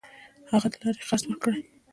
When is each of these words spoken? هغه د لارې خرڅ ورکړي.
هغه 0.51 0.67
د 0.73 0.75
لارې 0.83 1.01
خرڅ 1.07 1.23
ورکړي. 1.27 1.61